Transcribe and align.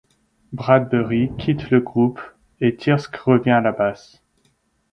Bradbury 0.51 1.31
quitte 1.37 1.69
le 1.69 1.79
groupe 1.79 2.19
et 2.59 2.75
Thirsk 2.75 3.15
revient 3.17 3.51
à 3.51 3.61
la 3.61 3.71
basse. 3.71 4.23